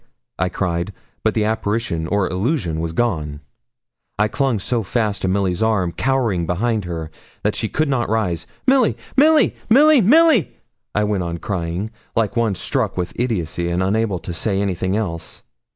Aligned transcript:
I 0.39 0.49
cried. 0.49 0.93
But 1.23 1.35
the 1.35 1.45
apparition 1.45 2.07
or 2.07 2.27
illusion 2.27 2.79
was 2.79 2.91
gone. 2.91 3.39
I 4.17 4.29
clung 4.29 4.57
so 4.57 4.81
fast 4.81 5.21
to 5.21 5.27
Milly's 5.27 5.61
arm, 5.61 5.91
cowering 5.91 6.47
behind 6.47 6.85
her, 6.85 7.11
that 7.43 7.53
she 7.53 7.69
could 7.69 7.87
not 7.87 8.09
rise. 8.09 8.47
'Milly! 8.65 8.97
Milly! 9.15 9.55
Milly! 9.69 10.01
Milly!' 10.01 10.57
I 10.95 11.03
went 11.03 11.21
on 11.21 11.37
crying, 11.37 11.91
like 12.15 12.35
one 12.35 12.55
struck 12.55 12.97
with 12.97 13.13
idiotcy, 13.19 13.69
and 13.69 13.83
unable 13.83 14.17
to 14.17 14.33
say 14.33 14.59
anything 14.59 14.97
else. 14.97 15.43